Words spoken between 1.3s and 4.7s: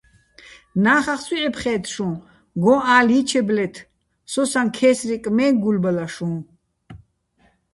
ჺეფხე́თ შუჼ, გოჼ ალ ჲიჩებლეთ, სოსაჼ